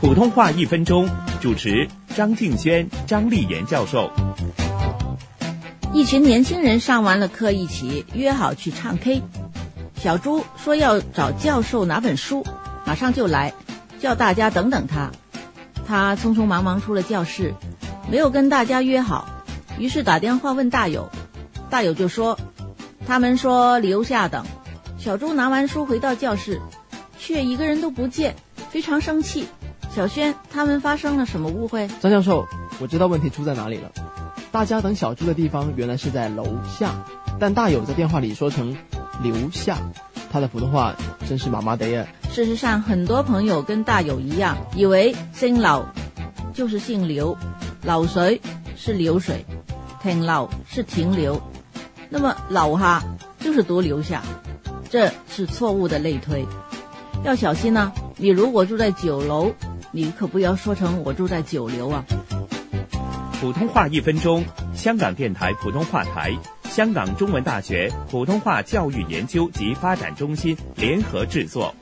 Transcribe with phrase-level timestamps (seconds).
[0.00, 1.08] 普通话一分钟，
[1.40, 4.10] 主持张敬轩、张丽妍教授。
[5.92, 9.22] 一群年轻人上完了课，一起约好去唱 K。
[9.94, 12.44] 小猪说要找教授拿本书，
[12.84, 13.54] 马上就来，
[13.98, 15.10] 叫大家等等他。
[15.86, 17.54] 他匆匆忙忙出了教室，
[18.10, 19.26] 没有跟大家约好，
[19.78, 21.08] 于是打电话问大友，
[21.70, 22.38] 大友就说，
[23.06, 24.44] 他们说留下等。
[24.98, 26.60] 小猪拿完书回到教室，
[27.18, 28.36] 却一个人都不见，
[28.68, 29.46] 非常生气。
[29.96, 31.88] 小轩，他们发生了什么误会？
[32.02, 32.46] 张教授，
[32.78, 33.90] 我知道问题出在哪里了。
[34.52, 36.92] 大家等小猪的地方原来是在楼下，
[37.40, 38.76] 但大友在电话里说成
[39.22, 39.78] 留下，
[40.30, 40.94] 他的普通话
[41.26, 42.06] 真是麻麻的呀。
[42.30, 45.82] 事实上，很多朋友跟大友一样，以为姓老
[46.52, 47.34] 就是姓刘，
[47.82, 48.38] 老水
[48.76, 49.46] 是流水，
[50.02, 51.40] 停老是停留，
[52.10, 53.02] 那么老哈
[53.40, 54.22] 就是读留下，
[54.90, 56.44] 这是错误的类推，
[57.24, 57.90] 要小心呢。
[58.18, 59.50] 你如果住在九楼。
[59.96, 62.04] 你可不要说成我住在九流啊！
[63.40, 64.44] 普通话一分钟，
[64.74, 71.74] 香港电台普通话台、香港中文大学普通话教育研究及发展中心联合制作。